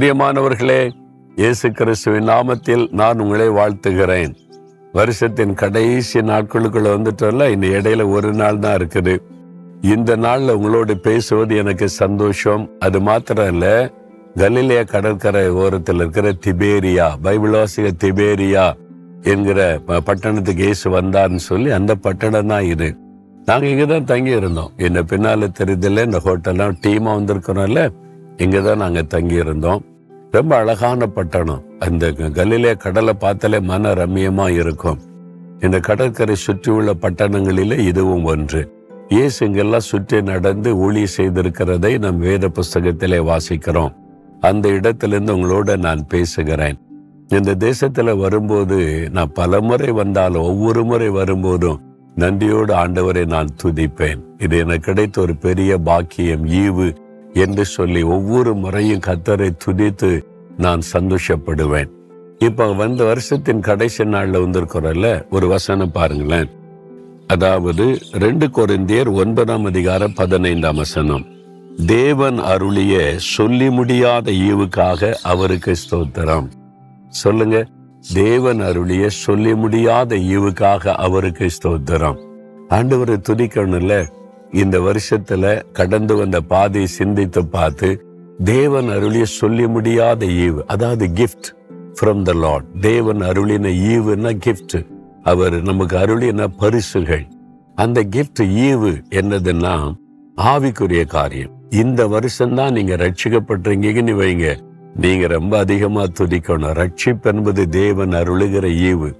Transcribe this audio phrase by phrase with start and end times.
[0.00, 0.90] பிரியமானவர்களே
[1.36, 4.32] இயேசு கிறிஸ்துவின் நாமத்தில் நான் உங்களை வாழ்த்துகிறேன்.
[4.92, 9.14] வருஷத்தின் கடைசி நாட்களுக்குள்ள வந்துட்டோம்ல இந்த இடையில ஒரு நாள் தான் இருக்குது.
[9.94, 12.64] இந்த நாள்ல உங்களோடு பேசுவது எனக்கு சந்தோஷம்.
[12.78, 13.66] அது மாத்திரம் இல்ல
[14.36, 18.64] கலிலிய கடற்கரை ஓரத்தில் இருக்கிற திபேரியா பைபிளாசிக திபேரியா
[19.34, 22.90] என்கிற பட்டணத்துக்கு இயேசு வந்தார்னு சொல்லி அந்த பட்டணம் தான் இது.
[23.44, 24.72] நாங்கள் இங்கதான் தங்கி இருந்தோம்.
[24.76, 27.92] என்ன பின்னால் தெரியுதில்ல இந்த ஹோட்டல்லாம் டீமாக வந்திருக்கிறோம்ல
[28.36, 29.80] இங்கே தான் தங்கி இருந்தோம்.
[30.32, 31.62] ரொம்ப அழகான பட்டணம்.
[31.86, 35.00] அந்த கலிலே கடலை பார்த்தாலே மன ரம்மியமா இருக்கும்.
[35.64, 38.60] இந்த கடற்கரை சுற்றி உள்ள பட்டணங்களிலே இதுவும் ஒன்று.
[39.08, 43.92] இயேசு இங்கெல்லாம் சுற்றி நடந்து ஊழி செய்திருக்கிறதை நம் வேத புஸ்தகத்திலே வாசிக்கிறோம்.
[44.40, 46.78] அந்த இடத்திலிருந்து உங்களோட நான் பேசுகிறேன்.
[47.28, 48.78] இந்த தேசத்துல வரும்போது
[49.16, 51.80] நான் பல முறை வந்தாலும் ஒவ்வொரு முறை வரும்போதும்
[52.14, 54.20] நன்றியோடு ஆண்டவரை நான் துதிப்பேன்.
[54.44, 56.88] இது எனக்கு கிடைத்த ஒரு பெரிய பாக்கியம் ஈவு
[57.44, 60.10] என்று சொல்லி ஒவ்வொரு முறையும் கத்தரை துதித்து
[60.56, 61.88] நான் சந்தோஷப்படுவேன்.
[62.38, 66.50] இப்ப வந்த வருஷத்தின் கடைசி நாள்ல வந்திருக்கிறோம்ல ஒரு வசனம் பாருங்களேன்.
[67.26, 71.26] அதாவது ரெண்டு குறைந்தியர் ஒன்பதாம் அதிகாரம் பதினைந்தாம் வசனம்.
[71.86, 76.48] தேவன் அருளிய சொல்லி முடியாத ஈவுக்காக அவருக்கு ஸ்தோத்திரம்.
[77.08, 77.66] சொல்லுங்க.
[78.12, 82.18] தேவன் அருளிய சொல்லி முடியாத ஈவுக்காக அவருக்கு ஸ்தோத்திரம்.
[82.68, 84.06] ஆண்டவரை துதிக்கணும்ல.
[84.52, 88.04] இந்த வருஷத்துல கடந்து வந்த பாதையை சிந்தித்து பார்த்து
[88.44, 90.58] தேவன் அருளிய சொல்லி முடியாத ஈவு.
[90.66, 91.48] அதாவது கிஃப்ட்
[92.00, 94.86] ஃப்ரம் த லார்ட் தேவன் அருளின ஈவுன்னா கிஃப்ட்
[95.22, 97.26] அவர் நமக்கு அருளின பரிசுகள்.
[97.74, 99.94] அந்த கிஃப்ட் ஈவு என்னதுன்னா
[100.36, 101.50] ஆவிக்குரிய காரியம்.
[101.70, 104.56] இந்த வருஷம்தான் நீங்க ரட்சிக்கப்படுறீங்கன்னு வைங்க.
[104.96, 106.88] நீங்க ரொம்ப அதிகமா துதிக்கணும்.
[106.88, 109.12] ரட்சிப்பு என்பது தேவன் அருளுகிற ஈவு.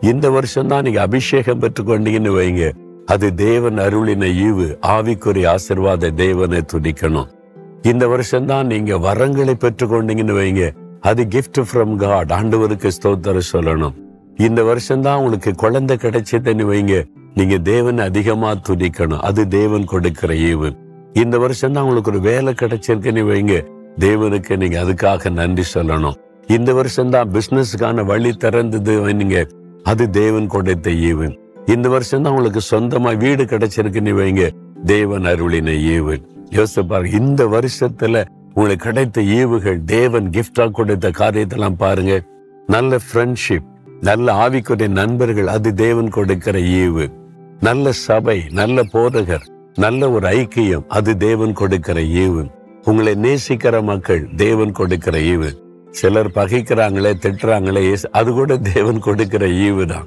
[0.00, 2.72] இந்த வருஷம் தான் நீங்க அபிஷேகம் பெற்றுக்கொண்டீங்கன்னு வைங்க.
[3.06, 4.76] அது தேவன் அருளின ஈவு.
[4.86, 7.34] ஆவிக்குரிய ஆசிர்வாத தேவனை துதிக்கணும்.
[7.82, 10.70] இந்த வருஷம் தான் நீங்க வரங்களை பெற்றுக்கொண்டீங்கன்னு வைங்க.
[11.00, 13.94] அது கிஃப்ட் ஃப்ரம் காட் ஆண்டவருக்கு ஸ்தோத்திரம் சொல்லணும்.
[14.36, 17.04] இந்த வருஷம் தான் உங்களுக்கு குழந்தை கிடைச்சதுன்னு வைங்க.
[17.34, 19.18] நீங்க தேவனை அதிகமா துதிக்கணும்.
[19.18, 20.76] அது தேவன் கொடுக்கிற ஈவு.
[21.12, 23.64] இந்த வருஷம் தான் உங்களுக்கு ஒரு வேலை கிடைச்சிருக்குன்னு வைங்க.
[23.98, 26.14] தேவனுக்கு நீங்க அதுக்காக நன்றி சொல்லணும்.
[26.46, 29.46] இந்த வருஷம் தான் பிசினஸ்க்கான வழி திறந்தது வைங்க.
[29.82, 31.38] அது தேவன் கொடுத்த ஈவு.
[31.66, 34.50] இந்த வருஷம் தான் உங்களுக்கு சொந்தமா வீடு கிடைச்சிருக்குன்னு வைங்க.
[34.84, 36.16] தேவன் அருளின ஈவு.
[36.50, 38.24] யோசித்து பாருங்க இந்த வருஷத்துல
[38.54, 42.22] உங்களுக்கு கிடைத்த ஈவுகள் தேவன் கிஃப்டா கொடுத்த காரியத்தெல்லாம் பாருங்க.
[42.66, 43.66] நல்ல ஃப்ரெண்ட்ஷிப்
[44.00, 47.12] நல்ல ஆவிக்குரிய நண்பர்கள் அது தேவன் கொடுக்கிற ஈவு.
[47.60, 52.50] நல்ல சபை நல்ல போதகர் நல்ல ஒரு ஐக்கியம் அது தேவன் கொடுக்கிற ஈவு.
[52.84, 55.50] உங்களை நேசிக்கிற மக்கள் தேவன் கொடுக்கிற ஈவு.
[55.90, 60.06] சிலர் பகைக்கிறாங்களே திட்டுறாங்களே அது கூட தேவன் கொடுக்கிற ஈவு தான்.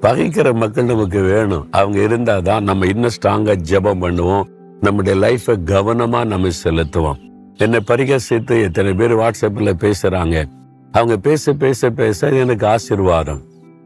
[0.00, 1.68] பகைக்கிற மக்கள் நமக்கு வேணும்.
[1.70, 4.44] அவங்க இருந்தாதான் நம்ம இன்னும் ஸ்ட்ராங்கா ஜெபம் பண்ணுவோம்.
[4.82, 7.18] நம்முடைய லைஃபை கவனமா நம்ம செலுத்துவோம்.
[7.56, 10.44] என்னை பரிகசித்து எத்தனை பேர் வாட்ஸ்அப்பில் பேசுறாங்க.
[10.92, 13.42] அவங்க பேச பேச பேச எனக்கு ஆசீர்வாதம்.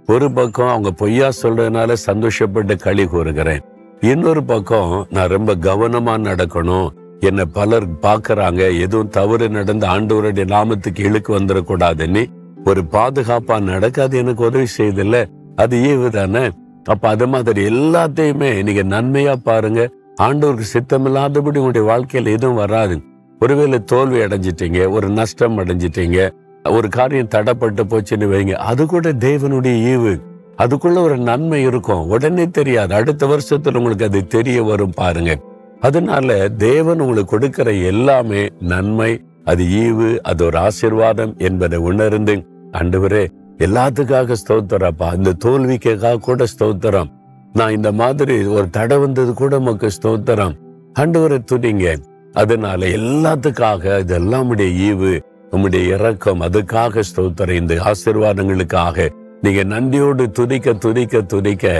[0.06, 3.60] ஒரு பக்கம் அவங்க பொய்யா சொல்றதுனால சந்தோஷப்பட்டு களி கூறுகிறேன்.
[4.00, 6.88] இன்னொரு பக்கம் நான் ரொம்ப கவனமா நடக்கணும்.
[7.20, 8.80] என்னை பலர் பார்க்கறாங்க.
[8.80, 12.24] எதுவும் தவறு நடந்து ஆண்டவருடைய நாமத்துக்கு இழுக்கு வந்துடக்கூடாதுன்னு
[12.64, 15.28] ஒரு பாதுகாப்பா நடக்க அது எனக்கு உதவி செய்தில்ல.
[15.56, 16.50] அது ஈவு தானே
[16.84, 19.90] அப்ப அது மாதிரி எல்லாத்தையுமே நீங்க நன்மையா பாருங்க.
[20.22, 23.00] ஆண்டவருக்கு சித்தமில்லாதபடி உங்களுடைய வாழ்க்கையில எதுவும் வராது.
[23.40, 26.30] ஒருவேளை தோல்வி அடைஞ்சிட்டீங்க ஒரு நஷ்டம் அடைஞ்சிட்டீங்க
[26.70, 30.20] ஒரு காரியம் தடைப்பட்டு போச்சுன்னு வைங்க அது கூட தேவனுடைய ஈவு.
[30.58, 32.08] அதுக்குள்ள ஒரு நன்மை இருக்கும்.
[32.08, 32.94] உடனே தெரியாது.
[32.94, 35.40] அடுத்த வருஷத்துல உங்களுக்கு அது தெரிய வரும் பாருங்க.
[35.80, 43.26] அதனால தேவன் உங்களுக்கு கொடுக்கிற எல்லாமே நன்மை அது ஈவு அது ஒரு ஆசீர்வாதம் என்பதை உணர்ந்து ஆண்டவரே
[43.58, 47.10] எல்லாத்துக்காக ஸ்தோத்திரப்பா இந்த தோல்விக்காக கூட ஸ்தோத்திரம்.
[47.58, 50.54] நான் இந்த மாதிரி ஒரு தடை வந்தது கூட நமக்கு ஸ்தோத்திரம்.
[51.00, 51.86] ஆண்டவரை துணிங்க
[52.32, 55.12] அதனால எல்லாத்துக்காக இதெல்லாம் உடைய ஈவு
[55.50, 57.60] உம்முடைய இறக்கம் அதுக்காக ஸ்தோத்திரம்.
[57.62, 59.06] இந்த ஆசீர்வாதங்களுக்காக
[59.40, 61.72] நீங்க நன்றியோடு துதிக்க துதிக்க துதிக்க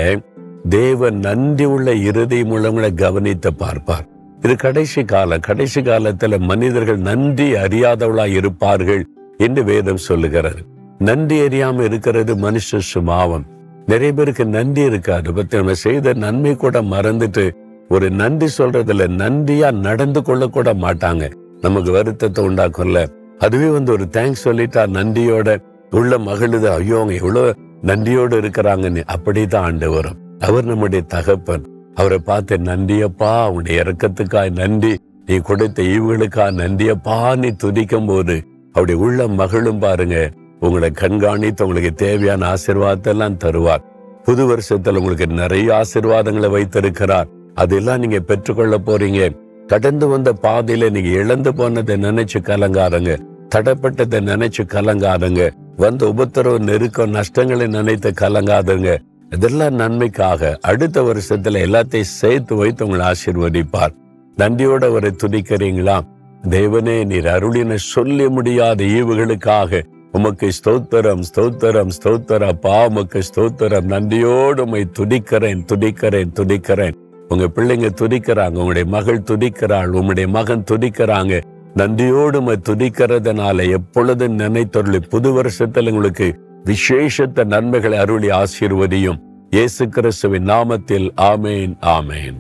[0.69, 4.06] தேவன் நன்றி உள்ள இறுதி மூலங்களை கவனித்து பார்ப்பார்.
[4.42, 9.03] இது கடைசி காலம் கடைசி காலத்துல மனிதர்கள் நன்றி அறியாதவளா இருப்பார்கள்
[9.39, 10.62] என்று வேதம் சொல்லுகிறார்
[10.98, 13.47] நன்றி அறியாம இருக்கிறது மனுஷ சுபாவம்.
[13.86, 15.33] நிறைய பேருக்கு நன்றி இருக்காது.
[15.33, 17.50] பத்தி நம்ம செய்த நன்மை கூட மறந்துட்டு
[17.88, 21.33] ஒரு நன்றி சொல்றதுல நன்றியா நடந்து கொள்ள கூட மாட்டாங்க.
[21.60, 23.06] நமக்கு வருத்தத்தை உண்டாக்கும்ல.
[23.38, 25.59] அதுவே வந்து ஒரு தேங்க்ஸ் சொல்லிட்டா நன்றியோட
[25.91, 26.66] உள்ள மகிழுது.
[26.66, 30.18] ஐயோ அவங்க எவ்வளவு நன்றியோடு இருக்கிறாங்கன்னு அப்படிதான் ஆண்டு வரும்.
[30.39, 31.66] அவர் நம்முடைய தகப்பன்.
[31.94, 34.97] அவரை பார்த்து நன்றியப்பா அவனுடைய இறக்கத்துக்காய் நன்றி.
[35.27, 37.36] நீ கொடுத்த ஈவுகளுக்காக நன்றியப்பா.
[37.36, 38.42] நீ துதிக்கும் போது
[38.72, 40.30] அவருடைய உள்ள மகளும் பாருங்க.
[40.60, 43.84] உங்களை கண்காணித்து உங்களுக்கு தேவையான ஆசீர்வாதத்தை எல்லாம் தருவார்.
[44.24, 47.28] புது வருஷத்துல உங்களுக்கு நிறைய ஆசீர்வாதங்களை வைத்திருக்கிறார்.
[47.54, 49.36] அதெல்லாம் நீங்க பெற்றுக்கொள்ள போறீங்க.
[49.66, 53.18] கடந்து வந்த பாதையில நீங்க இழந்து போனதை நினைச்சு கலங்காரங்க
[53.54, 58.98] தடைப்பட்டதை நினைச்சு கலங்காரங்க வந்த உபத்திரவு நெருக்கம் நஷ்டங்களை நினைத்து கலங்காதுங்க.
[59.30, 63.94] இதெல்லாம் நன்மைக்காக அடுத்த வருஷத்துல எல்லாத்தையும் சேர்த்து வைத்து உங்களை ஆசீர்வதிப்பார்.
[64.36, 66.00] நன்றியோட அவரை துதிக்கிறீங்களா?
[66.42, 69.82] தேவனே நீர் அருளின சொல்ல முடியாத ஈவுகளுக்காக
[70.16, 73.89] உமக்கு ஸ்தோத்திரம் ஸ்தோத்திரம் ஸ்தோத்திரப்பா உமக்கு ஸ்தோத்திரம்.
[73.92, 76.97] நன்றியோடு உமை துடிக்கிறேன் துதிக்கிறேன் துடிக்கிறேன்
[77.28, 81.41] உங்க பிள்ளைங்க துதிக்கிறாங்க உங்களுடைய மகள் துதிக்கிறாள் உங்களுடைய மகன் துதிக்கிறாங்க.
[81.74, 86.28] நன்றியோடு உமை துடிக்கிறதுனால எப்பொழுதும் நினைத்தொருளி புது வருஷத்துல உங்களுக்கு
[86.65, 89.21] விசேஷத்த நன்மைகளை அருளி ஆசீர்வதியும்.
[89.51, 92.39] இயேசு கிறிஸ்துவின் நாமத்தில் ஆமேன் ஆமேன்.